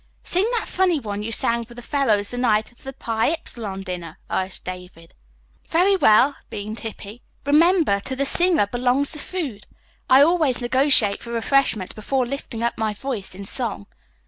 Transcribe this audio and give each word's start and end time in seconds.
"Sing 0.23 0.49
that 0.57 0.67
funny 0.67 0.99
one 0.99 1.21
you 1.21 1.31
sang 1.31 1.63
for 1.63 1.75
the 1.75 1.81
fellows 1.83 2.31
the 2.31 2.37
night 2.39 2.71
of 2.71 2.81
the 2.81 2.91
Pi 2.93 3.27
Ipsilon 3.35 3.83
dinner," 3.83 4.17
urged 4.31 4.63
David. 4.63 5.13
"Very 5.69 5.95
well," 5.95 6.37
beamed 6.49 6.79
Hippy. 6.79 7.21
"Remember, 7.45 7.99
to 7.99 8.15
the 8.15 8.25
singer 8.25 8.65
belongs 8.65 9.11
the 9.11 9.19
food. 9.19 9.67
I 10.09 10.23
always 10.23 10.59
negotiate 10.59 11.21
for 11.21 11.29
refreshments 11.31 11.93
before 11.93 12.25
lifting 12.25 12.63
up 12.63 12.79
my 12.79 12.95
voice 12.95 13.35
in 13.35 13.45
song." 13.45 13.85